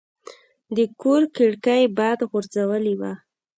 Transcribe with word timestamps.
د 0.75 0.77
کور 1.01 1.21
کړکۍ 1.35 1.83
باد 1.97 2.19
غورځولې 2.29 2.93
وه. 2.99 3.13